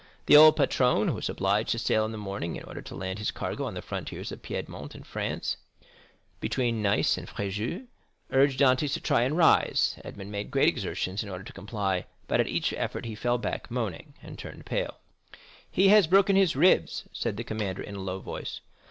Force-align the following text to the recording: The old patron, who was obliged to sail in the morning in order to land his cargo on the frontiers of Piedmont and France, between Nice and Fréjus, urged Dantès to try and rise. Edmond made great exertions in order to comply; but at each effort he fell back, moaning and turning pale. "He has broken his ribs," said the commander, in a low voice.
The 0.25 0.35
old 0.35 0.55
patron, 0.55 1.09
who 1.09 1.13
was 1.13 1.29
obliged 1.29 1.69
to 1.73 1.77
sail 1.77 2.05
in 2.05 2.11
the 2.11 2.17
morning 2.17 2.55
in 2.55 2.63
order 2.63 2.81
to 2.81 2.95
land 2.95 3.19
his 3.19 3.29
cargo 3.29 3.65
on 3.65 3.75
the 3.75 3.83
frontiers 3.83 4.31
of 4.31 4.41
Piedmont 4.41 4.95
and 4.95 5.05
France, 5.05 5.57
between 6.39 6.81
Nice 6.81 7.19
and 7.19 7.27
Fréjus, 7.27 7.85
urged 8.31 8.59
Dantès 8.59 8.93
to 8.93 8.99
try 8.99 9.21
and 9.21 9.37
rise. 9.37 9.99
Edmond 10.03 10.31
made 10.31 10.49
great 10.49 10.69
exertions 10.69 11.21
in 11.21 11.29
order 11.29 11.43
to 11.43 11.53
comply; 11.53 12.07
but 12.27 12.39
at 12.39 12.47
each 12.47 12.73
effort 12.73 13.05
he 13.05 13.13
fell 13.13 13.37
back, 13.37 13.69
moaning 13.69 14.15
and 14.23 14.39
turning 14.39 14.63
pale. 14.63 14.95
"He 15.69 15.89
has 15.89 16.07
broken 16.07 16.35
his 16.35 16.55
ribs," 16.55 17.03
said 17.13 17.37
the 17.37 17.43
commander, 17.43 17.83
in 17.83 17.95
a 17.97 18.01
low 18.01 18.21
voice. 18.21 18.59